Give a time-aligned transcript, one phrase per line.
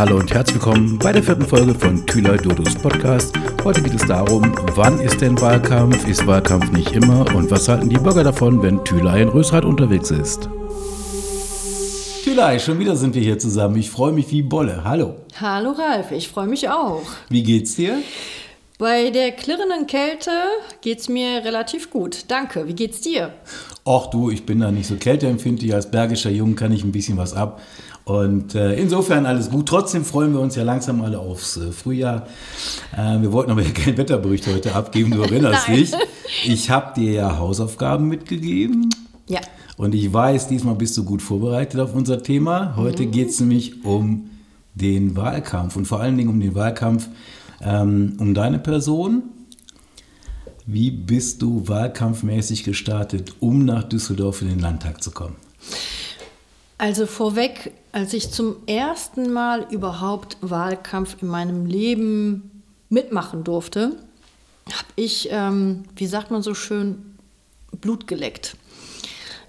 [0.00, 3.38] Hallo und herzlich willkommen bei der vierten Folge von Thülei Dodos Podcast.
[3.62, 6.08] Heute geht es darum, wann ist denn Wahlkampf?
[6.08, 7.26] Ist Wahlkampf nicht immer?
[7.34, 10.48] Und was halten die Bürger davon, wenn Thülei in Rösrath unterwegs ist?
[12.24, 13.76] Thülei, schon wieder sind wir hier zusammen.
[13.76, 14.84] Ich freue mich wie Bolle.
[14.84, 15.16] Hallo.
[15.38, 17.02] Hallo Ralf, ich freue mich auch.
[17.28, 17.98] Wie geht's dir?
[18.80, 20.30] Bei der klirrenden Kälte
[20.80, 22.24] geht's mir relativ gut.
[22.28, 22.66] Danke.
[22.66, 23.34] Wie geht's dir?
[23.84, 25.74] Och du, ich bin da nicht so kälteempfindlich.
[25.74, 27.60] Als bergischer Jung kann ich ein bisschen was ab.
[28.10, 29.68] Und äh, insofern alles gut.
[29.68, 32.26] Trotzdem freuen wir uns ja langsam alle aufs äh, Frühjahr.
[32.92, 35.92] Äh, wir wollten aber keinen Wetterbericht heute abgeben, du erinnerst dich.
[36.44, 38.90] Ich habe dir ja Hausaufgaben mitgegeben.
[39.28, 39.38] Ja.
[39.76, 42.74] Und ich weiß, diesmal bist du gut vorbereitet auf unser Thema.
[42.74, 43.12] Heute mhm.
[43.12, 44.30] geht es nämlich um
[44.74, 47.08] den Wahlkampf und vor allen Dingen um den Wahlkampf
[47.62, 49.22] ähm, um deine Person.
[50.66, 55.36] Wie bist du wahlkampfmäßig gestartet, um nach Düsseldorf in den Landtag zu kommen?
[56.80, 63.96] Also vorweg, als ich zum ersten Mal überhaupt Wahlkampf in meinem Leben mitmachen durfte,
[64.66, 67.18] habe ich, ähm, wie sagt man so schön,
[67.82, 68.56] Blut geleckt.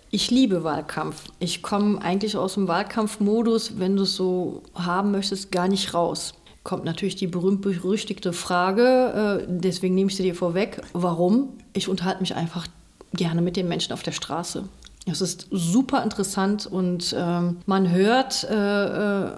[0.10, 1.24] Ich liebe Wahlkampf.
[1.40, 6.34] Ich komme eigentlich aus dem Wahlkampfmodus, wenn du es so haben möchtest, gar nicht raus.
[6.66, 11.54] Kommt natürlich die berühmt-berüchtigte Frage, äh, deswegen nehme ich sie dir vorweg, warum?
[11.72, 12.68] Ich unterhalte mich einfach
[13.14, 14.66] gerne mit den Menschen auf der Straße.
[15.08, 19.32] Es ist super interessant und ähm, man hört, äh, äh,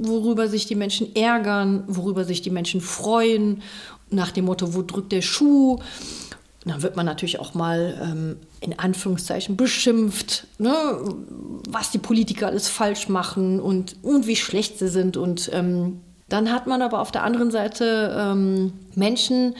[0.00, 3.62] worüber sich die Menschen ärgern, worüber sich die Menschen freuen,
[4.10, 5.78] nach dem Motto, wo drückt der Schuh.
[6.64, 10.74] Dann wird man natürlich auch mal ähm, in Anführungszeichen beschimpft, ne,
[11.68, 15.16] was die Politiker alles falsch machen und, und wie schlecht sie sind.
[15.16, 19.54] Und ähm, dann hat man aber auf der anderen Seite ähm, Menschen,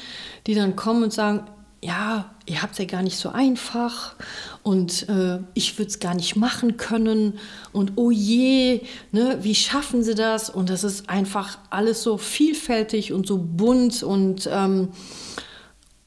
[0.46, 1.46] die dann kommen und sagen,
[1.82, 4.14] ja, ihr habt es ja gar nicht so einfach
[4.64, 7.34] und äh, ich würde es gar nicht machen können
[7.72, 8.80] und oh je,
[9.12, 10.48] ne, wie schaffen sie das?
[10.48, 14.88] Und das ist einfach alles so vielfältig und so bunt und, ähm,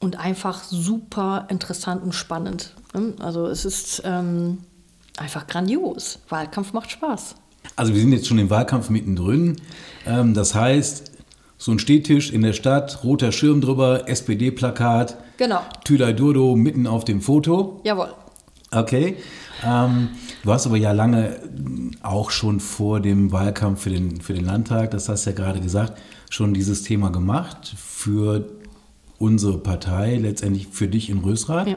[0.00, 2.74] und einfach super interessant und spannend.
[2.94, 3.14] Ne?
[3.20, 4.58] Also es ist ähm,
[5.16, 6.18] einfach grandios.
[6.28, 7.36] Wahlkampf macht Spaß.
[7.76, 9.56] Also wir sind jetzt schon im Wahlkampf mittendrin.
[10.04, 11.12] Ähm, das heißt,
[11.58, 15.16] so ein Stehtisch in der Stadt, roter Schirm drüber, SPD-Plakat.
[15.36, 15.60] Genau.
[15.84, 17.80] Tülay Durdo mitten auf dem Foto.
[17.84, 18.08] Jawohl.
[18.70, 19.16] Okay.
[19.64, 20.10] Ähm,
[20.44, 21.40] du hast aber ja lange
[22.02, 25.60] auch schon vor dem Wahlkampf für den, für den Landtag, das hast du ja gerade
[25.60, 28.48] gesagt, schon dieses Thema gemacht für
[29.18, 31.68] unsere Partei, letztendlich für dich in Rösrath.
[31.68, 31.76] Ja.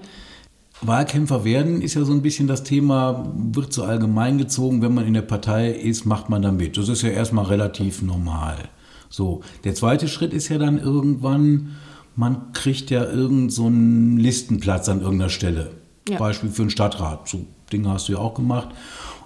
[0.82, 5.06] Wahlkämpfer werden ist ja so ein bisschen das Thema, wird so allgemein gezogen, wenn man
[5.06, 6.76] in der Partei ist, macht man da mit.
[6.76, 8.58] Das ist ja erstmal relativ normal.
[9.10, 11.76] So, der zweite Schritt ist ja dann irgendwann,
[12.16, 13.70] man kriegt ja irgendeinen so
[14.22, 15.81] Listenplatz an irgendeiner Stelle.
[16.10, 16.18] Ja.
[16.18, 17.28] Beispiel für einen Stadtrat.
[17.28, 18.70] So Dinge hast du ja auch gemacht.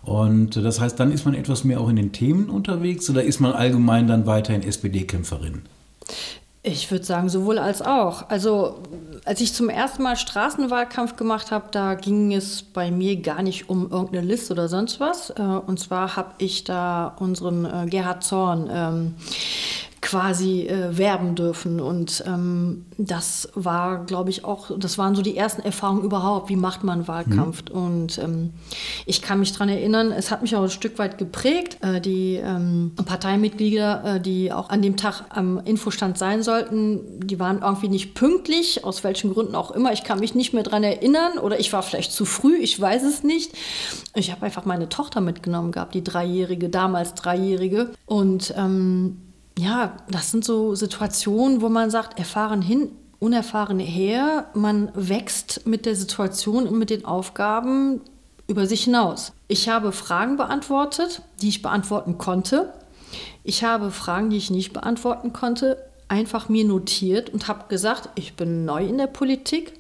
[0.04, 3.40] Und das heißt, dann ist man etwas mehr auch in den Themen unterwegs oder ist
[3.40, 5.64] man allgemein dann weiterhin SPD-Kämpferin?
[6.68, 8.30] Ich würde sagen, sowohl als auch.
[8.30, 8.80] Also,
[9.24, 13.70] als ich zum ersten Mal Straßenwahlkampf gemacht habe, da ging es bei mir gar nicht
[13.70, 15.30] um irgendeine Liste oder sonst was.
[15.30, 19.16] Äh, und zwar habe ich da unseren äh, Gerhard Zorn ähm,
[20.06, 21.82] quasi äh, werben dürfen.
[21.82, 26.56] Und ähm, das war, glaube ich, auch, das waren so die ersten Erfahrungen überhaupt, wie
[26.56, 27.64] macht man Wahlkampf.
[27.70, 27.76] Mhm.
[27.76, 28.54] Und ähm,
[29.08, 31.80] ich kann mich daran erinnern, es hat mich auch ein Stück weit geprägt.
[31.82, 37.40] Äh, die ähm, Parteimitglieder, äh, die auch an dem Tag am Infostand sein sollten, die
[37.40, 39.92] waren irgendwie nicht pünktlich, aus welchen Gründen auch immer.
[39.92, 43.02] Ich kann mich nicht mehr daran erinnern oder ich war vielleicht zu früh, ich weiß
[43.02, 43.54] es nicht.
[44.14, 47.90] Ich habe einfach meine Tochter mitgenommen gehabt, die Dreijährige, damals Dreijährige.
[48.06, 49.25] Und ähm,
[49.58, 55.86] ja, das sind so Situationen, wo man sagt, erfahren hin, unerfahren her, man wächst mit
[55.86, 58.02] der Situation und mit den Aufgaben
[58.48, 59.34] über sich hinaus.
[59.48, 62.74] Ich habe Fragen beantwortet, die ich beantworten konnte.
[63.44, 65.78] Ich habe Fragen, die ich nicht beantworten konnte,
[66.08, 69.74] einfach mir notiert und habe gesagt, ich bin neu in der Politik,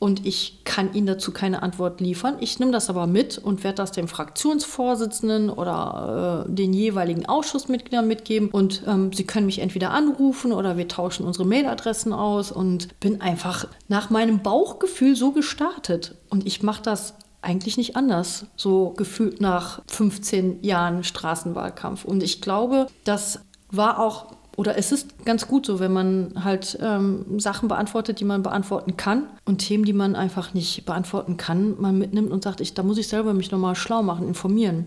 [0.00, 2.38] und ich kann Ihnen dazu keine Antwort liefern.
[2.40, 8.08] Ich nehme das aber mit und werde das dem Fraktionsvorsitzenden oder äh, den jeweiligen Ausschussmitgliedern
[8.08, 8.48] mitgeben.
[8.48, 13.20] Und ähm, Sie können mich entweder anrufen oder wir tauschen unsere Mailadressen aus und bin
[13.20, 16.16] einfach nach meinem Bauchgefühl so gestartet.
[16.30, 22.06] Und ich mache das eigentlich nicht anders, so gefühlt nach 15 Jahren Straßenwahlkampf.
[22.06, 26.78] Und ich glaube, das war auch oder es ist ganz gut so, wenn man halt
[26.82, 31.80] ähm, Sachen beantwortet, die man beantworten kann und Themen, die man einfach nicht beantworten kann,
[31.80, 34.86] man mitnimmt und sagt, ich, da muss ich selber mich nochmal schlau machen, informieren.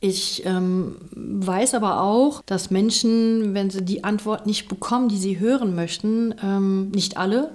[0.00, 5.38] Ich ähm, weiß aber auch, dass Menschen, wenn sie die Antwort nicht bekommen, die sie
[5.38, 7.52] hören möchten, ähm, nicht alle,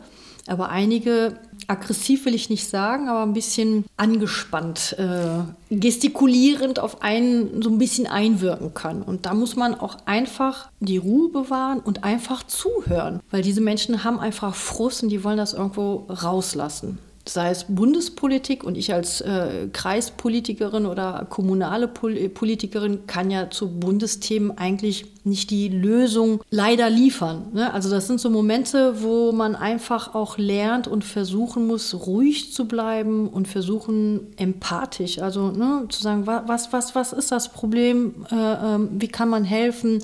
[0.48, 7.62] aber einige aggressiv will ich nicht sagen, aber ein bisschen angespannt, äh, gestikulierend auf einen
[7.62, 9.02] so ein bisschen einwirken kann.
[9.02, 14.04] Und da muss man auch einfach die Ruhe bewahren und einfach zuhören, weil diese Menschen
[14.04, 17.00] haben einfach Frust und die wollen das irgendwo rauslassen
[17.30, 23.50] sei es Bundespolitik und ich als äh, Kreispolitikerin oder kommunale Pol äh, Politikerin kann ja
[23.50, 27.48] zu Bundesthemen eigentlich nicht die Lösung leider liefern.
[27.54, 27.74] Ne?
[27.74, 32.68] Also das sind so Momente, wo man einfach auch lernt und versuchen muss, ruhig zu
[32.68, 38.36] bleiben und versuchen empathisch, also ne, zu sagen, was, was, was ist das Problem, äh,
[38.36, 40.04] äh, wie kann man helfen?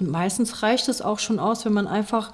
[0.00, 2.32] Und meistens reicht es auch schon aus, wenn man einfach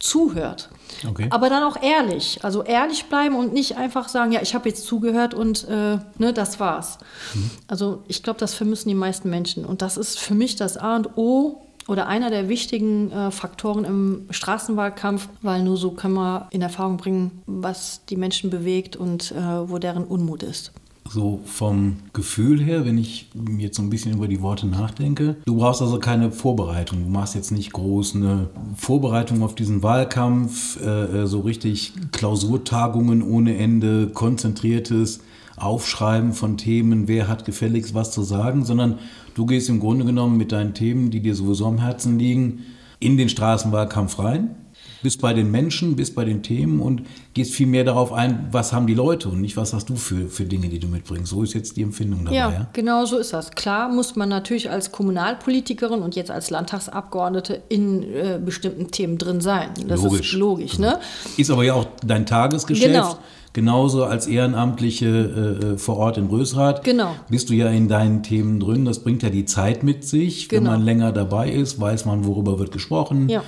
[0.00, 0.68] zuhört.
[1.08, 1.28] Okay.
[1.30, 2.40] Aber dann auch ehrlich.
[2.42, 6.32] Also ehrlich bleiben und nicht einfach sagen, ja, ich habe jetzt zugehört und äh, ne,
[6.32, 6.98] das war's.
[7.34, 7.50] Mhm.
[7.68, 9.64] Also ich glaube, das vermissen die meisten Menschen.
[9.64, 13.84] Und das ist für mich das A und O oder einer der wichtigen äh, Faktoren
[13.84, 19.32] im Straßenwahlkampf, weil nur so können wir in Erfahrung bringen, was die Menschen bewegt und
[19.32, 20.72] äh, wo deren Unmut ist
[21.08, 25.36] so vom Gefühl her, wenn ich jetzt so ein bisschen über die Worte nachdenke.
[25.44, 27.04] Du brauchst also keine Vorbereitung.
[27.04, 33.22] Du machst jetzt nicht groß eine Vorbereitung auf diesen Wahlkampf, äh, äh, so richtig Klausurtagungen
[33.22, 35.20] ohne Ende, konzentriertes
[35.56, 38.98] Aufschreiben von Themen, wer hat gefälligst was zu sagen, sondern
[39.34, 42.64] du gehst im Grunde genommen mit deinen Themen, die dir sowieso am Herzen liegen,
[42.98, 44.56] in den Straßenwahlkampf rein
[45.04, 47.02] bist bei den Menschen, bist bei den Themen und
[47.34, 50.28] gehst viel mehr darauf ein, was haben die Leute und nicht, was hast du für,
[50.28, 51.30] für Dinge, die du mitbringst.
[51.30, 52.36] So ist jetzt die Empfindung dabei.
[52.36, 52.68] Ja, ja?
[52.72, 53.50] genau so ist das.
[53.50, 59.42] Klar muss man natürlich als Kommunalpolitikerin und jetzt als Landtagsabgeordnete in äh, bestimmten Themen drin
[59.42, 59.68] sein.
[59.86, 60.32] Das logisch.
[60.32, 60.78] ist logisch.
[60.78, 60.98] Ne?
[61.36, 62.88] Ist aber ja auch dein Tagesgeschäft.
[62.90, 63.18] Genau.
[63.52, 67.14] Genauso als Ehrenamtliche äh, äh, vor Ort in Rösrath genau.
[67.28, 68.86] bist du ja in deinen Themen drin.
[68.86, 70.48] Das bringt ja die Zeit mit sich.
[70.48, 70.62] Genau.
[70.62, 73.28] Wenn man länger dabei ist, weiß man, worüber wird gesprochen.
[73.28, 73.42] Ja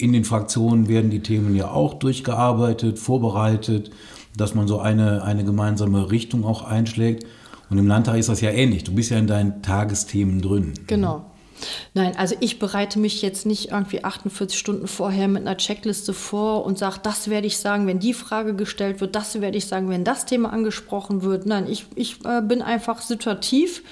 [0.00, 3.90] in den Fraktionen werden die Themen ja auch durchgearbeitet, vorbereitet,
[4.36, 7.24] dass man so eine, eine gemeinsame Richtung auch einschlägt.
[7.68, 8.84] Und im Landtag ist das ja ähnlich.
[8.84, 10.74] Du bist ja in deinen Tagesthemen drin.
[10.86, 11.24] Genau.
[11.94, 16.64] Nein, also ich bereite mich jetzt nicht irgendwie 48 Stunden vorher mit einer Checkliste vor
[16.64, 19.90] und sage, das werde ich sagen, wenn die Frage gestellt wird, das werde ich sagen,
[19.90, 21.46] wenn das Thema angesprochen wird.
[21.46, 23.82] Nein, ich, ich äh, bin einfach situativ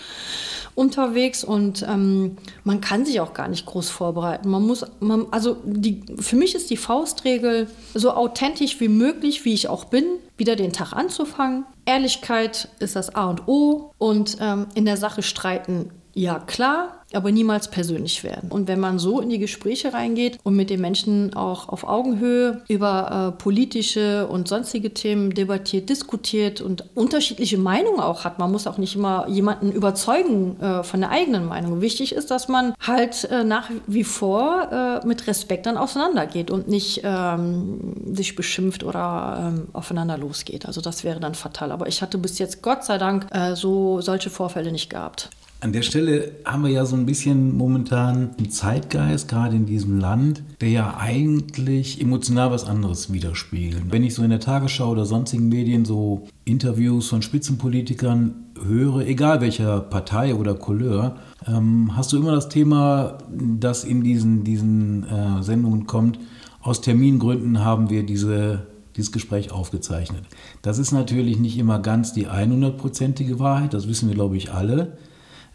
[0.78, 4.48] unterwegs und ähm, man kann sich auch gar nicht groß vorbereiten.
[4.48, 9.54] Man muss, man, also die, für mich ist die Faustregel so authentisch wie möglich, wie
[9.54, 10.04] ich auch bin,
[10.36, 11.64] wieder den Tag anzufangen.
[11.84, 17.30] Ehrlichkeit ist das A und O und ähm, in der Sache streiten ja, klar, aber
[17.30, 18.50] niemals persönlich werden.
[18.50, 22.62] Und wenn man so in die Gespräche reingeht und mit den Menschen auch auf Augenhöhe
[22.66, 28.66] über äh, politische und sonstige Themen debattiert, diskutiert und unterschiedliche Meinungen auch hat, man muss
[28.66, 31.80] auch nicht immer jemanden überzeugen äh, von der eigenen Meinung.
[31.80, 36.66] Wichtig ist, dass man halt äh, nach wie vor äh, mit Respekt dann auseinandergeht und
[36.66, 40.66] nicht ähm, sich beschimpft oder ähm, aufeinander losgeht.
[40.66, 41.70] Also das wäre dann fatal.
[41.70, 45.30] Aber ich hatte bis jetzt Gott sei Dank äh, so solche Vorfälle nicht gehabt.
[45.60, 49.98] An der Stelle haben wir ja so ein bisschen momentan einen Zeitgeist, gerade in diesem
[49.98, 53.90] Land, der ja eigentlich emotional was anderes widerspiegelt.
[53.90, 59.40] Wenn ich so in der Tagesschau oder sonstigen Medien so Interviews von Spitzenpolitikern höre, egal
[59.40, 61.16] welcher Partei oder Couleur,
[61.48, 66.20] ähm, hast du immer das Thema, das in diesen, diesen äh, Sendungen kommt.
[66.62, 68.66] Aus Termingründen haben wir diese
[68.96, 70.24] dieses Gespräch aufgezeichnet.
[70.60, 74.98] Das ist natürlich nicht immer ganz die 100%ige Wahrheit, das wissen wir, glaube ich, alle.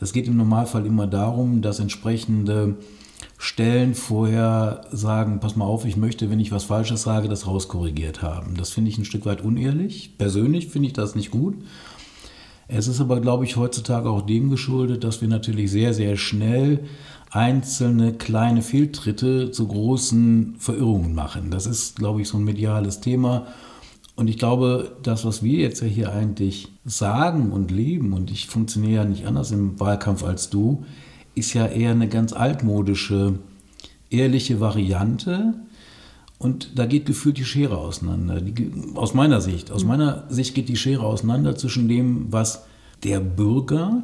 [0.04, 2.76] Es geht im Normalfall immer darum, dass entsprechende
[3.38, 8.22] Stellen vorher sagen, pass mal auf, ich möchte, wenn ich was Falsches sage, das rauskorrigiert
[8.22, 8.56] haben.
[8.58, 10.18] Das finde ich ein Stück weit unehrlich.
[10.18, 11.56] Persönlich finde ich das nicht gut.
[12.68, 16.82] Es ist aber, glaube ich, heutzutage auch dem geschuldet, dass wir natürlich sehr, sehr schnell
[17.32, 21.50] einzelne kleine Fehltritte zu großen Verirrungen machen.
[21.50, 23.48] Das ist, glaube ich, so ein mediales Thema.
[24.16, 28.48] Und ich glaube, das, was wir jetzt ja hier eigentlich sagen und leben, und ich
[28.48, 30.86] funktioniere ja nicht anders im Wahlkampf als du,
[31.36, 33.40] ist ja eher eine ganz altmodische,
[34.12, 35.56] ehrliche Variante.
[36.38, 38.40] Und da geht gefühlt die Schere auseinander.
[38.40, 39.72] Die, aus meiner Sicht.
[39.72, 42.66] Aus meiner Sicht geht die Schere auseinander zwischen dem, was
[43.04, 44.04] der Bürger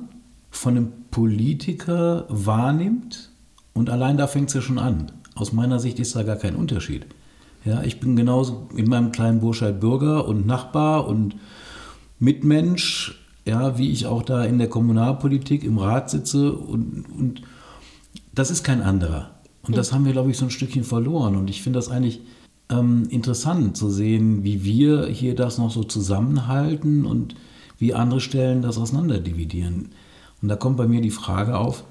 [0.49, 3.29] von einem Politiker wahrnimmt.
[3.73, 5.11] Und allein da fängt es ja schon an.
[5.35, 7.05] Aus meiner Sicht ist da gar kein Unterschied.
[7.65, 11.35] Ja, ich bin genauso in meinem kleinen Burscheid Bürger und Nachbar und
[12.19, 17.41] Mitmensch, ja, wie ich auch da in der Kommunalpolitik im Rat sitze und, und
[18.33, 19.31] das ist kein anderer.
[19.63, 21.35] Und das haben wir, glaube ich, so ein Stückchen verloren.
[21.35, 22.21] Und ich finde das eigentlich
[22.69, 27.35] ähm, interessant zu sehen, wie wir hier das noch so zusammenhalten und
[27.77, 29.89] wie andere Stellen das auseinanderdividieren.
[30.41, 31.83] Und da kommt bei mir die Frage auf,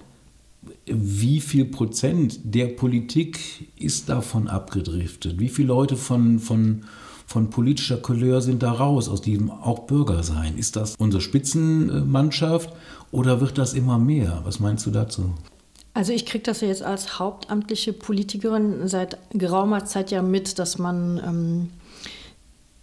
[0.87, 5.39] wie viel Prozent der Politik ist davon abgedriftet?
[5.39, 6.85] Wie viele Leute von, von
[7.29, 10.57] von politischer Couleur sind da raus, aus diesem auch Bürger sein.
[10.57, 12.73] Ist das unsere Spitzenmannschaft
[13.13, 14.41] oder wird das immer mehr?
[14.45, 15.35] Was meinst du dazu?
[15.93, 20.79] Also ich kriege das ja jetzt als hauptamtliche Politikerin seit geraumer Zeit ja mit, dass
[20.79, 21.71] man ähm,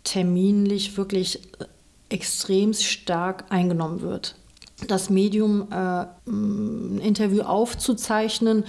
[0.04, 1.40] terminlich wirklich
[2.10, 4.36] extrem stark eingenommen wird.
[4.88, 8.66] Das Medium, äh, ein Interview aufzuzeichnen,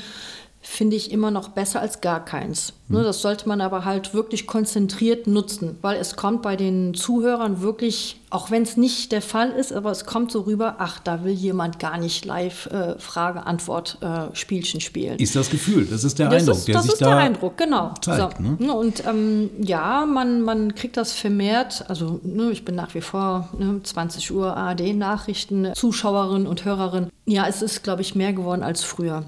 [0.66, 2.72] finde ich immer noch besser als gar keins.
[2.88, 3.04] Mhm.
[3.04, 8.20] Das sollte man aber halt wirklich konzentriert nutzen, weil es kommt bei den Zuhörern wirklich,
[8.30, 11.32] auch wenn es nicht der Fall ist, aber es kommt so rüber, ach, da will
[11.32, 15.18] jemand gar nicht live äh, Frage-Antwort-Spielchen äh, spielen.
[15.20, 17.16] Ist das Gefühl, das ist der das Eindruck, ist, der das sich ist da der
[17.18, 17.94] Eindruck, genau.
[18.00, 18.64] Zeigt, so.
[18.64, 18.74] ne?
[18.74, 23.48] Und ähm, ja, man, man kriegt das vermehrt, also ne, ich bin nach wie vor
[23.56, 27.08] ne, 20 Uhr ARD-Nachrichten, Zuschauerin und Hörerin.
[27.24, 29.24] Ja, es ist, glaube ich, mehr geworden als früher.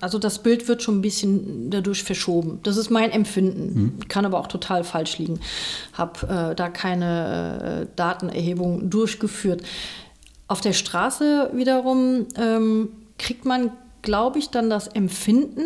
[0.00, 2.60] Also das Bild wird schon ein bisschen dadurch verschoben.
[2.62, 3.74] Das ist mein Empfinden.
[4.00, 4.08] Mhm.
[4.08, 5.40] Kann aber auch total falsch liegen.
[5.92, 9.62] Habe äh, da keine äh, Datenerhebung durchgeführt.
[10.48, 12.88] Auf der Straße wiederum ähm,
[13.18, 15.62] kriegt man, glaube ich, dann das Empfinden,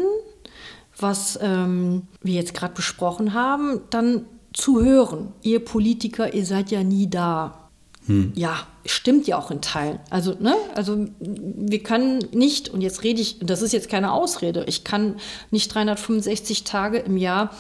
[0.98, 5.32] was ähm, wir jetzt gerade besprochen haben, dann zu hören.
[5.42, 7.63] Ihr Politiker, ihr seid ja nie da.
[8.06, 8.32] Hm.
[8.34, 9.98] Ja, stimmt ja auch in Teilen.
[10.10, 14.64] Also, ne, also wir können nicht, und jetzt rede ich, das ist jetzt keine Ausrede,
[14.66, 15.16] ich kann
[15.50, 17.50] nicht 365 Tage im Jahr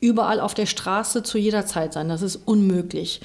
[0.00, 2.08] überall auf der Straße zu jeder Zeit sein.
[2.08, 3.20] Das ist unmöglich.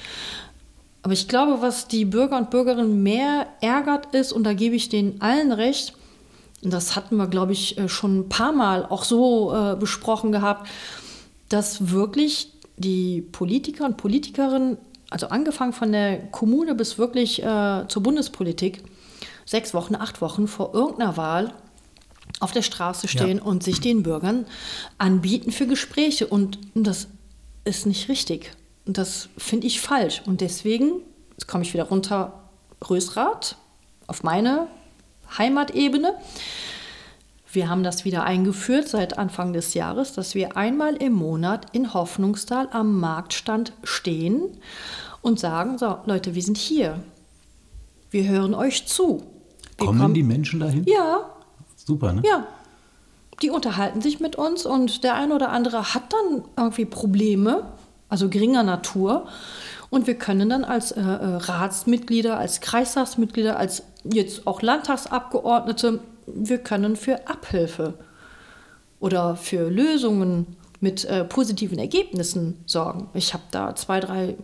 [1.02, 4.88] Aber ich glaube, was die Bürger und Bürgerinnen mehr ärgert ist, und da gebe ich
[4.88, 5.94] denen allen recht,
[6.62, 10.32] und das hatten wir, glaube ich, äh, schon ein paar Mal auch so äh, besprochen
[10.32, 10.68] gehabt,
[11.48, 14.78] dass wirklich die Politiker und Politikerinnen
[15.10, 18.82] also angefangen von der Kommune bis wirklich äh, zur Bundespolitik,
[19.44, 21.54] sechs Wochen, acht Wochen vor irgendeiner Wahl
[22.40, 23.44] auf der Straße stehen ja.
[23.44, 24.46] und sich den Bürgern
[24.98, 26.26] anbieten für Gespräche.
[26.26, 27.08] Und das
[27.64, 28.52] ist nicht richtig.
[28.86, 30.22] Und das finde ich falsch.
[30.26, 31.00] Und deswegen,
[31.32, 32.42] jetzt komme ich wieder runter,
[32.88, 33.56] Rösrath,
[34.06, 34.68] auf meine
[35.38, 36.14] Heimatebene.
[37.54, 41.94] Wir haben das wieder eingeführt seit Anfang des Jahres, dass wir einmal im Monat in
[41.94, 44.42] Hoffnungstal am Marktstand stehen
[45.22, 47.00] und sagen, so Leute, wir sind hier.
[48.10, 49.22] Wir hören euch zu.
[49.78, 50.84] Wir kommen, kommen die Menschen dahin?
[50.86, 51.30] Ja.
[51.76, 52.22] Super, ne?
[52.24, 52.46] Ja.
[53.42, 57.72] Die unterhalten sich mit uns und der eine oder andere hat dann irgendwie Probleme,
[58.08, 59.26] also geringer Natur.
[59.90, 66.58] Und wir können dann als äh, äh Ratsmitglieder, als Kreistagsmitglieder, als jetzt auch Landtagsabgeordnete, wir
[66.58, 67.94] können für Abhilfe
[69.00, 73.08] oder für Lösungen mit äh, positiven Ergebnissen sorgen.
[73.14, 74.36] Ich habe da zwei, drei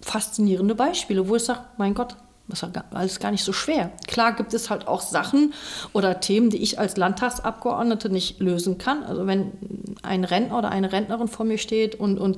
[0.00, 2.16] faszinierende Beispiele, wo ich sage, mein Gott,
[2.48, 3.92] das ist alles gar nicht so schwer.
[4.08, 5.54] Klar gibt es halt auch Sachen
[5.92, 9.04] oder Themen, die ich als Landtagsabgeordnete nicht lösen kann.
[9.04, 9.52] Also wenn
[10.02, 12.36] ein Rentner oder eine Rentnerin vor mir steht und, und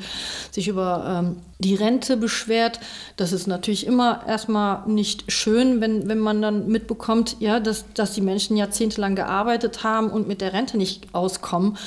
[0.50, 2.80] sich über ähm, die Rente beschwert,
[3.16, 8.12] das ist natürlich immer erstmal nicht schön, wenn, wenn man dann mitbekommt, ja, dass, dass
[8.12, 11.78] die Menschen jahrzehntelang gearbeitet haben und mit der Rente nicht auskommen.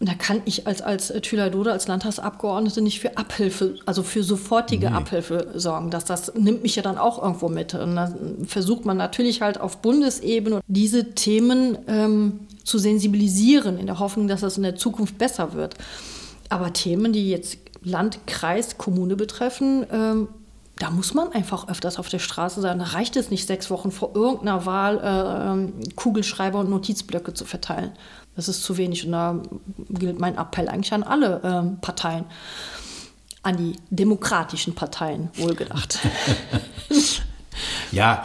[0.00, 4.22] Und da kann ich als, als Thüler Dode, als Landtagsabgeordnete nicht für Abhilfe, also für
[4.22, 4.96] sofortige nee.
[4.96, 5.90] Abhilfe sorgen.
[5.90, 7.74] Das, das nimmt mich ja dann auch irgendwo mit.
[7.74, 13.98] Und dann versucht man natürlich halt auf Bundesebene diese Themen ähm, zu sensibilisieren, in der
[13.98, 15.74] Hoffnung, dass das in der Zukunft besser wird.
[16.48, 20.28] Aber Themen, die jetzt Land, Kreis, Kommune betreffen, ähm,
[20.78, 22.78] da muss man einfach öfters auf der Straße sein.
[22.78, 27.44] Da reicht es nicht, sechs Wochen vor irgendeiner Wahl äh, ähm, Kugelschreiber und Notizblöcke zu
[27.44, 27.92] verteilen.
[28.36, 29.40] Das ist zu wenig und da
[29.90, 32.24] gilt mein Appell eigentlich an alle ähm, Parteien,
[33.42, 36.00] an die demokratischen Parteien, wohlgedacht.
[37.92, 38.24] ja,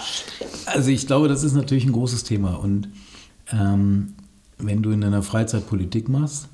[0.65, 2.89] also ich glaube, das ist natürlich ein großes Thema und
[3.51, 4.15] ähm,
[4.57, 6.47] wenn du in deiner Freizeit Politik machst,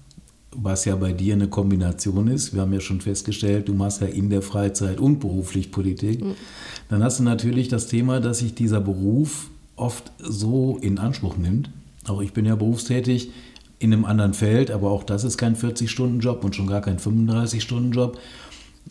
[0.51, 4.07] was ja bei dir eine Kombination ist, wir haben ja schon festgestellt, du machst ja
[4.07, 6.35] in der Freizeit und beruflich Politik, mhm.
[6.89, 11.69] dann hast du natürlich das Thema, dass sich dieser Beruf oft so in Anspruch nimmt,
[12.07, 13.31] auch ich bin ja berufstätig
[13.79, 18.19] in einem anderen Feld, aber auch das ist kein 40-Stunden-Job und schon gar kein 35-Stunden-Job.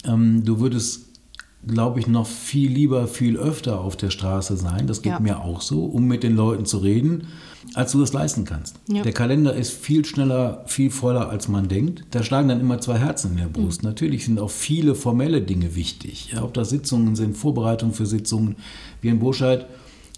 [0.04, 1.06] Ähm, du würdest,
[1.66, 4.86] glaube ich, noch viel lieber, viel öfter auf der Straße sein.
[4.86, 5.20] Das geht ja.
[5.20, 7.28] mir auch so, um mit den Leuten zu reden,
[7.72, 8.76] als du das leisten kannst.
[8.88, 9.02] Ja.
[9.02, 12.04] Der Kalender ist viel schneller, viel voller, als man denkt.
[12.10, 13.82] Da schlagen dann immer zwei Herzen in der Brust.
[13.82, 13.88] Mhm.
[13.88, 16.30] Natürlich sind auch viele formelle Dinge wichtig.
[16.32, 18.56] Ja, ob das Sitzungen sind, Vorbereitungen für Sitzungen.
[19.00, 19.66] Wir in Burscheid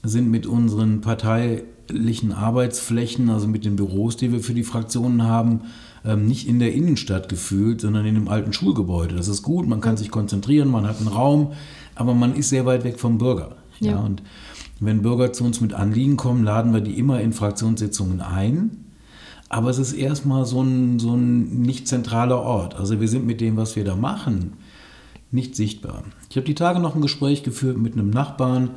[0.03, 5.23] sind mit unseren Partei bürgerlichen Arbeitsflächen, also mit den Büros, die wir für die Fraktionen
[5.23, 5.63] haben,
[6.05, 9.15] ähm, nicht in der Innenstadt gefühlt, sondern in einem alten Schulgebäude.
[9.15, 11.53] Das ist gut, man kann sich konzentrieren, man hat einen Raum,
[11.95, 13.57] aber man ist sehr weit weg vom Bürger.
[13.81, 13.93] Ja.
[13.93, 13.99] ja.
[13.99, 14.23] und
[14.81, 18.85] wenn Bürger zu uns mit Anliegen kommen, laden wir die immer in Fraktionssitzungen ein.
[19.49, 22.75] Aber es ist erstmal so ein, so ein nicht zentraler Ort.
[22.75, 24.55] Also wir sind mit dem, was wir da machen,
[25.31, 26.03] nicht sichtbar.
[26.29, 28.71] Ich habe die Tage noch ein Gespräch geführt mit einem Nachbarn,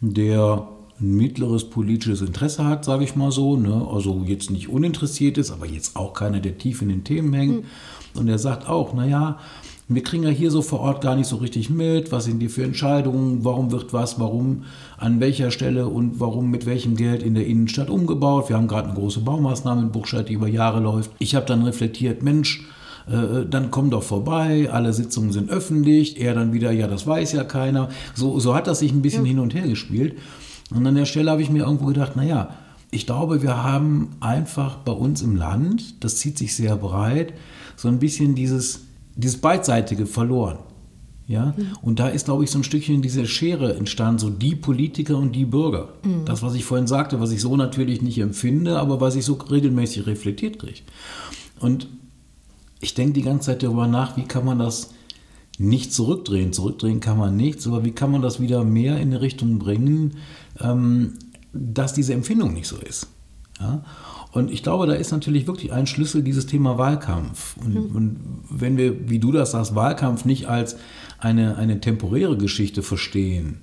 [0.00, 0.66] der
[1.00, 3.56] ein mittleres politisches Interesse hat, sage ich mal so.
[3.56, 3.86] Ne?
[3.90, 7.62] Also jetzt nicht uninteressiert ist, aber jetzt auch keiner, der tief in den Themen hängt.
[7.62, 8.20] Mhm.
[8.20, 9.38] Und er sagt auch, naja,
[9.88, 12.48] wir kriegen ja hier so vor Ort gar nicht so richtig mit, was sind die
[12.48, 14.64] für Entscheidungen, warum wird was, warum,
[14.96, 18.48] an welcher Stelle und warum mit welchem Geld in der Innenstadt umgebaut.
[18.48, 21.10] Wir haben gerade eine große Baumaßnahme in Buchstadt, die über Jahre läuft.
[21.18, 22.66] Ich habe dann reflektiert, Mensch,
[23.06, 26.18] äh, dann komm doch vorbei, alle Sitzungen sind öffentlich.
[26.18, 27.90] Er dann wieder, ja, das weiß ja keiner.
[28.14, 29.32] So, so hat das sich ein bisschen ja.
[29.32, 30.16] hin und her gespielt.
[30.74, 32.50] Und an der Stelle habe ich mir irgendwo gedacht, naja,
[32.90, 37.32] ich glaube, wir haben einfach bei uns im Land, das zieht sich sehr breit,
[37.76, 38.84] so ein bisschen dieses
[39.16, 40.58] dieses Beidseitige verloren.
[41.26, 41.54] Ja?
[41.56, 41.72] Mhm.
[41.82, 45.32] Und da ist, glaube ich, so ein Stückchen diese Schere entstanden, so die Politiker und
[45.32, 45.90] die Bürger.
[46.02, 46.24] Mhm.
[46.24, 49.34] Das, was ich vorhin sagte, was ich so natürlich nicht empfinde, aber was ich so
[49.34, 50.80] regelmäßig reflektiert kriege.
[51.60, 51.88] Und
[52.80, 54.90] ich denke die ganze Zeit darüber nach, wie kann man das
[55.58, 56.52] nicht zurückdrehen.
[56.52, 60.16] Zurückdrehen kann man nichts, aber wie kann man das wieder mehr in eine Richtung bringen,
[60.60, 61.14] ähm,
[61.52, 63.08] dass diese Empfindung nicht so ist.
[63.60, 63.84] Ja?
[64.32, 67.56] Und ich glaube, da ist natürlich wirklich ein Schlüssel dieses Thema Wahlkampf.
[67.64, 67.96] Und, mhm.
[67.96, 68.16] und,
[68.50, 70.76] wenn wir, wie du das sagst, Wahlkampf nicht als
[71.20, 73.60] eine, eine temporäre Geschichte verstehen,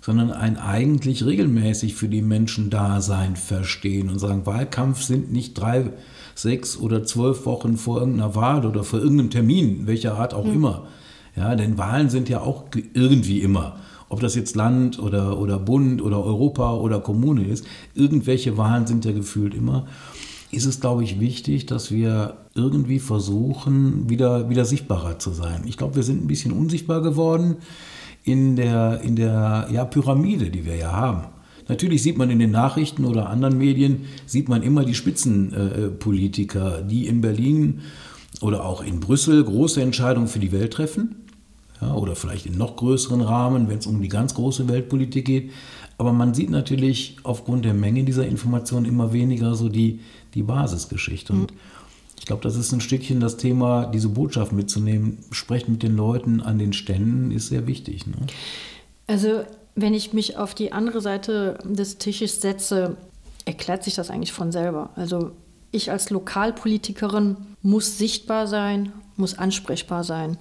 [0.00, 5.92] sondern ein eigentlich regelmäßig für die Menschen Dasein verstehen und sagen, Wahlkampf sind nicht drei,
[6.34, 10.54] sechs oder zwölf Wochen vor irgendeiner Wahl oder vor irgendeinem Termin, welcher Art auch mhm.
[10.54, 10.88] immer.
[11.38, 12.64] Ja, denn Wahlen sind ja auch
[12.94, 13.76] irgendwie immer
[14.08, 19.04] ob das jetzt Land oder, oder Bund oder Europa oder Kommune ist, irgendwelche Wahlen sind
[19.04, 19.86] ja gefühlt immer,
[20.50, 25.64] ist es, glaube ich, wichtig, dass wir irgendwie versuchen, wieder, wieder sichtbarer zu sein.
[25.66, 27.56] Ich glaube, wir sind ein bisschen unsichtbar geworden
[28.24, 31.24] in der, in der ja, Pyramide, die wir ja haben.
[31.68, 37.06] Natürlich sieht man in den Nachrichten oder anderen Medien, sieht man immer die Spitzenpolitiker, die
[37.06, 37.80] in Berlin
[38.40, 41.27] oder auch in Brüssel große Entscheidungen für die Welt treffen
[41.80, 45.52] ja, oder vielleicht in noch größeren Rahmen, wenn es um die ganz große Weltpolitik geht.
[45.96, 50.00] Aber man sieht natürlich aufgrund der Menge dieser Informationen immer weniger so die,
[50.34, 51.32] die Basisgeschichte.
[51.32, 51.58] Und mhm.
[52.18, 55.18] ich glaube, das ist ein Stückchen das Thema, diese Botschaft mitzunehmen.
[55.32, 58.06] Sprechen mit den Leuten an den Ständen ist sehr wichtig.
[58.06, 58.14] Ne?
[59.06, 59.42] Also,
[59.74, 62.96] wenn ich mich auf die andere Seite des Tisches setze,
[63.44, 64.90] erklärt sich das eigentlich von selber.
[64.94, 65.32] Also,
[65.70, 70.38] ich als Lokalpolitikerin muss sichtbar sein, muss ansprechbar sein.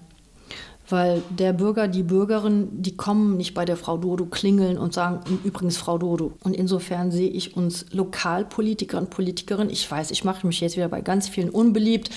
[0.89, 5.19] Weil der Bürger, die Bürgerin, die kommen nicht bei der Frau Dodo klingeln und sagen,
[5.43, 6.33] übrigens Frau Dodo.
[6.43, 10.87] Und insofern sehe ich uns Lokalpolitiker und Politikerinnen, ich weiß, ich mache mich jetzt wieder
[10.87, 12.09] bei ganz vielen unbeliebt,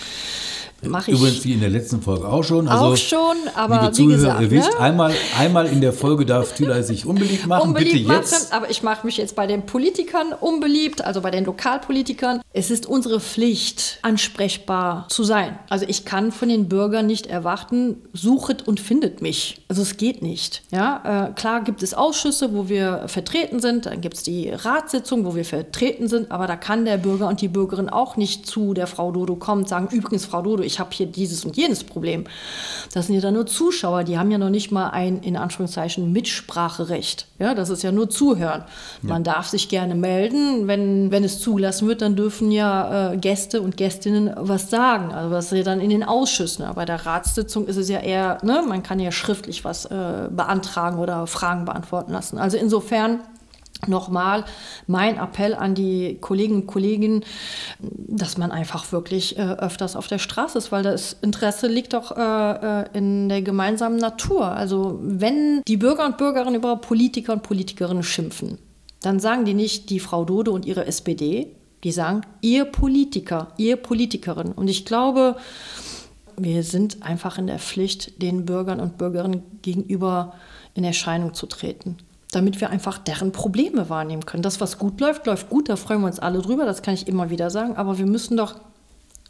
[0.83, 1.19] mache ich.
[1.19, 2.69] Übrigens wie in der letzten Folge auch schon.
[2.69, 4.81] Also, auch schon, aber liebe Zuhörer, gesagt, ihr wisst, ne?
[4.81, 7.69] einmal, einmal in der Folge darf Tüla sich unbeliebt machen.
[7.69, 8.53] Unbeliebt Bitte machen, jetzt.
[8.53, 12.41] aber ich mache mich jetzt bei den Politikern unbeliebt, also bei den Lokalpolitikern.
[12.53, 15.59] Es ist unsere Pflicht, ansprechbar zu sein.
[15.69, 19.63] Also ich kann von den Bürgern nicht erwarten, suchet und findet mich.
[19.69, 20.63] Also es geht nicht.
[20.71, 23.87] Ja, äh, klar gibt es Ausschüsse, wo wir vertreten sind.
[23.87, 26.31] Dann gibt es die Ratssitzung, wo wir vertreten sind.
[26.31, 29.63] Aber da kann der Bürger und die Bürgerin auch nicht zu der Frau Dodo kommen
[29.63, 32.25] und sagen, übrigens Frau Dodo, ich habe hier dieses und jenes Problem.
[32.93, 36.13] Das sind ja dann nur Zuschauer, die haben ja noch nicht mal ein, in Anführungszeichen,
[36.13, 37.27] Mitspracherecht.
[37.39, 38.65] Ja, das ist ja nur Zuhören.
[39.03, 39.35] Man ja.
[39.35, 40.67] darf sich gerne melden.
[40.67, 45.13] Wenn, wenn es zugelassen wird, dann dürfen ja äh, Gäste und Gästinnen was sagen.
[45.13, 46.65] Also was ist dann in den Ausschüssen.
[46.65, 50.29] Aber bei der Ratssitzung ist es ja eher, ne, man kann ja schriftlich was äh,
[50.31, 52.39] beantragen oder Fragen beantworten lassen.
[52.39, 53.21] Also insofern
[53.87, 54.45] Nochmal
[54.87, 57.25] mein Appell an die Kolleginnen und Kollegen,
[57.79, 62.17] dass man einfach wirklich äh, öfters auf der Straße ist, weil das Interesse liegt doch
[62.17, 64.47] äh, äh, in der gemeinsamen Natur.
[64.47, 68.59] Also wenn die Bürger und Bürgerinnen über Politiker und Politikerinnen schimpfen,
[69.01, 73.77] dann sagen die nicht die Frau Dode und ihre SPD, die sagen ihr Politiker, ihr
[73.77, 74.53] Politikerin.
[74.53, 75.37] Und ich glaube,
[76.37, 80.35] wir sind einfach in der Pflicht, den Bürgern und Bürgerinnen gegenüber
[80.75, 81.97] in Erscheinung zu treten
[82.31, 84.43] damit wir einfach deren Probleme wahrnehmen können.
[84.43, 87.09] Das, was gut läuft, läuft gut, da freuen wir uns alle drüber, das kann ich
[87.09, 88.57] immer wieder sagen, aber wir müssen doch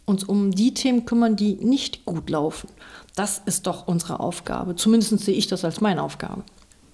[0.04, 2.68] uns um die Themen kümmern, die nicht gut laufen.
[3.14, 4.76] Das ist doch unsere Aufgabe.
[4.76, 6.42] Zumindest sehe ich das als meine Aufgabe.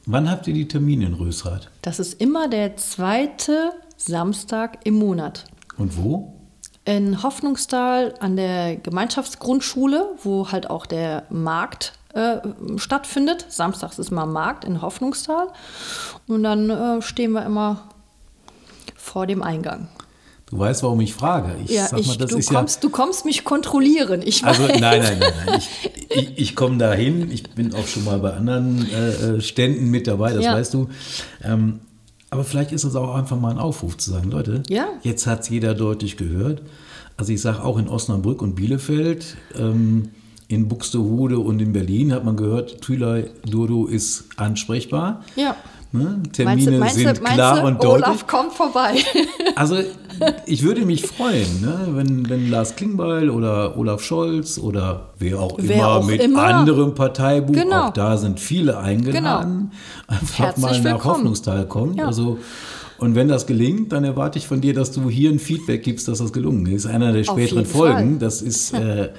[0.06, 1.70] Wann habt ihr die Termine in Rösrath?
[1.82, 5.44] Das ist immer der zweite Samstag im Monat.
[5.78, 6.34] Und wo?
[6.84, 12.40] In Hoffnungstal an der Gemeinschaftsgrundschule, wo halt auch der Markt äh,
[12.78, 13.46] stattfindet.
[13.48, 15.48] Samstags ist mal Markt in Hoffnungstal.
[16.26, 17.88] Und dann äh, stehen wir immer
[18.96, 19.88] vor dem Eingang.
[20.46, 21.56] Du weißt, warum ich frage.
[21.64, 24.22] Ich ja, sag mal, ich, das du, ist kommst, ja, du kommst mich kontrollieren.
[24.24, 25.58] Ich also nein, nein, nein, nein.
[25.58, 27.30] Ich, ich, ich komme dahin.
[27.30, 30.54] Ich bin auch schon mal bei anderen äh, äh, Ständen mit dabei, das ja.
[30.54, 30.88] weißt du.
[31.42, 31.80] Ähm,
[32.30, 34.86] aber vielleicht ist es auch einfach mal ein Aufruf zu sagen, Leute, ja.
[35.02, 36.62] jetzt hat es jeder deutlich gehört.
[37.16, 40.10] Also ich sage auch in Osnabrück und Bielefeld, ähm,
[40.48, 45.22] in Buxtehude und in Berlin hat man gehört, Tülay Durdu ist ansprechbar.
[45.34, 45.56] Ja.
[45.92, 46.22] Ne?
[46.32, 48.06] Termine meinst du, meinst sind klar und deutlich.
[48.06, 48.96] Olaf kommt vorbei.
[49.56, 49.78] also
[50.44, 51.88] ich würde mich freuen, ne?
[51.92, 56.42] wenn, wenn Lars Klingbeil oder Olaf Scholz oder wer auch wer immer auch mit immer.
[56.42, 57.88] anderem Parteibuch, genau.
[57.88, 59.70] auch da sind viele eingeladen,
[60.06, 60.20] genau.
[60.20, 61.14] einfach Herzlich mal nach willkommen.
[61.14, 61.98] Hoffnungstal kommt.
[61.98, 62.06] Ja.
[62.06, 62.38] Also
[62.98, 66.08] und wenn das gelingt, dann erwarte ich von dir, dass du hier ein Feedback gibst,
[66.08, 66.86] dass das gelungen ist.
[66.86, 68.10] Einer der späteren Folgen.
[68.12, 68.18] Fall.
[68.18, 69.10] Das ist äh,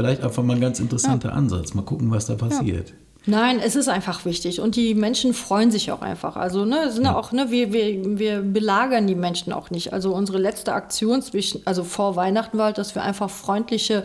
[0.00, 1.34] vielleicht einfach mal ein ganz interessanter ja.
[1.34, 1.74] Ansatz.
[1.74, 2.88] Mal gucken, was da passiert.
[2.90, 2.94] Ja.
[3.26, 6.36] Nein, es ist einfach wichtig und die Menschen freuen sich auch einfach.
[6.36, 7.14] Also ne, sind ja.
[7.14, 9.92] auch ne, wir, wir, wir belagern die Menschen auch nicht.
[9.92, 14.04] Also unsere letzte Aktion zwischen, also vor Weihnachten war halt, dass wir einfach freundliche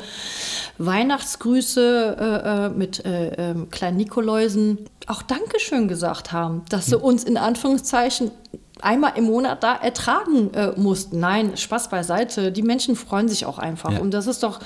[0.79, 7.23] Weihnachtsgrüße äh, äh mit äh, äh, kleinen Nikoläusen auch Dankeschön gesagt haben, dass sie uns
[7.23, 8.31] in Anführungszeichen
[8.81, 11.19] einmal im Monat da ertragen äh, mussten.
[11.19, 12.51] Nein, Spaß beiseite.
[12.51, 13.91] Die Menschen freuen sich auch einfach.
[13.91, 13.99] Ja.
[13.99, 14.59] Und das ist doch,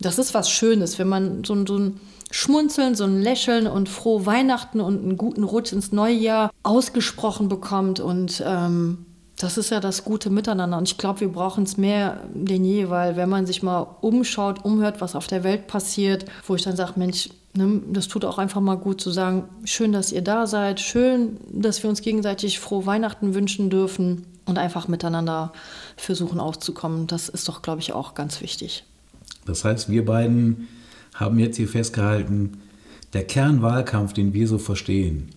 [0.00, 4.26] das ist was Schönes, wenn man so, so ein Schmunzeln, so ein Lächeln und frohe
[4.26, 8.00] Weihnachten und einen guten Rutsch ins neue Jahr ausgesprochen bekommt.
[8.00, 9.06] Und ähm,
[9.38, 10.78] das ist ja das gute Miteinander.
[10.78, 14.64] Und ich glaube, wir brauchen es mehr denn je, weil wenn man sich mal umschaut,
[14.64, 18.38] umhört, was auf der Welt passiert, wo ich dann sage, Mensch, ne, das tut auch
[18.38, 22.60] einfach mal gut zu sagen, schön, dass ihr da seid, schön, dass wir uns gegenseitig
[22.60, 25.52] frohe Weihnachten wünschen dürfen und einfach miteinander
[25.96, 27.06] versuchen auszukommen.
[27.06, 28.84] Das ist doch, glaube ich, auch ganz wichtig.
[29.46, 30.68] Das heißt, wir beiden
[31.14, 32.58] haben jetzt hier festgehalten,
[33.12, 35.30] der Kernwahlkampf, den wir so verstehen,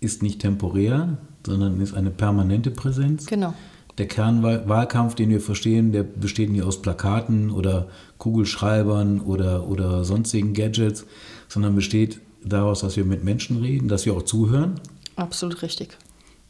[0.00, 3.26] ist nicht temporär, sondern ist eine permanente Präsenz.
[3.26, 3.54] Genau.
[4.00, 10.54] Der Kernwahlkampf, den wir verstehen, der besteht nicht aus Plakaten oder Kugelschreibern oder, oder sonstigen
[10.54, 11.04] Gadgets,
[11.48, 14.80] sondern besteht daraus, dass wir mit Menschen reden, dass wir auch zuhören.
[15.16, 15.98] Absolut richtig.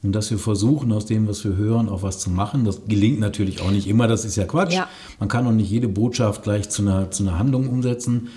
[0.04, 2.64] Und dass wir versuchen, aus dem, was wir hören, auch was zu machen.
[2.64, 4.74] Das gelingt natürlich auch nicht immer, das ist ja Quatsch.
[4.74, 4.88] Ja.
[5.18, 8.28] Man kann auch nicht jede Botschaft gleich zu einer, zu einer Handlung umsetzen.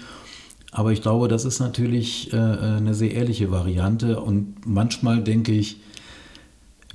[0.71, 4.19] Aber ich glaube, das ist natürlich äh, eine sehr ehrliche Variante.
[4.19, 5.78] Und manchmal denke ich,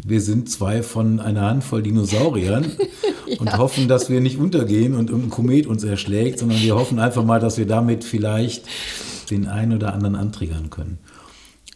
[0.04, 2.64] wir sind zwei von einer Handvoll Dinosauriern
[3.26, 3.40] ja.
[3.40, 7.24] und hoffen, dass wir nicht untergehen und irgendein Komet uns erschlägt, sondern wir hoffen einfach
[7.24, 8.64] mal, dass wir damit vielleicht
[9.30, 10.98] den einen oder anderen antriggern können.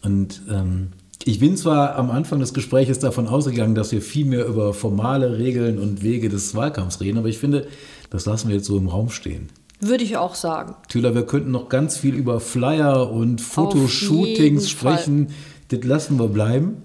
[0.03, 0.89] Und ähm,
[1.25, 5.39] ich bin zwar am Anfang des Gesprächs davon ausgegangen, dass wir viel mehr über formale
[5.39, 7.69] Regeln und Wege des Wahlkampfs reden, aber ich finde,
[8.11, 9.49] das lassen wir jetzt so im Raum stehen.
[9.81, 10.75] Würde ich auch sagen.
[10.89, 15.27] Tüller, wir könnten noch ganz viel über Flyer und Fotoshootings sprechen.
[15.27, 15.37] Fall.
[15.81, 16.77] Das lassen wir bleiben.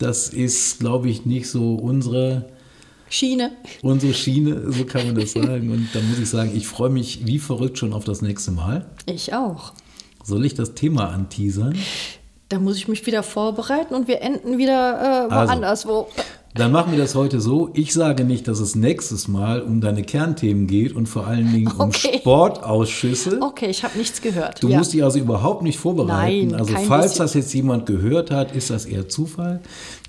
[0.00, 2.46] Das ist, glaube ich, nicht so unsere
[3.10, 3.52] Schiene.
[3.82, 5.70] Unsere Schiene, so kann man das sagen.
[5.70, 8.86] Und da muss ich sagen, ich freue mich wie verrückt schon auf das nächste Mal.
[9.04, 9.74] Ich auch.
[10.24, 11.76] Soll ich das Thema anteasern?
[12.48, 15.84] Da muss ich mich wieder vorbereiten und wir enden wieder äh, woanders.
[15.84, 16.08] Also,
[16.54, 17.70] Dann machen wir das heute so.
[17.74, 21.68] Ich sage nicht, dass es nächstes Mal um deine Kernthemen geht und vor allen Dingen
[21.68, 22.18] um okay.
[22.18, 23.38] Sportausschüsse.
[23.40, 24.62] Okay, ich habe nichts gehört.
[24.62, 24.78] Du ja.
[24.78, 26.48] musst dich also überhaupt nicht vorbereiten.
[26.48, 27.24] Nein, also falls bisschen.
[27.24, 29.60] das jetzt jemand gehört hat, ist das eher Zufall.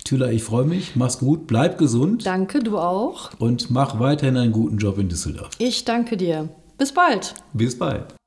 [0.04, 0.96] Tüla, ich freue mich.
[0.96, 2.26] Mach's gut, bleib gesund.
[2.26, 3.30] Danke, du auch.
[3.38, 5.50] Und mach weiterhin einen guten Job in Düsseldorf.
[5.58, 6.48] Ich danke dir.
[6.76, 7.34] Bis bald.
[7.52, 8.21] Bis bald.